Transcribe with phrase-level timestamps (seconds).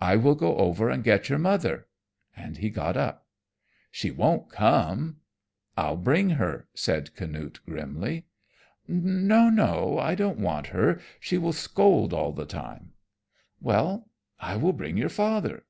[0.00, 1.86] "I will go over and get your mother."
[2.34, 3.26] And he got up.
[3.90, 5.18] "She won't come."
[5.76, 8.24] "I'll bring her," said Canute grimly.
[8.88, 9.98] "No, no.
[9.98, 12.94] I don't want her, she will scold all the time."
[13.60, 15.66] "Well, I will bring your father."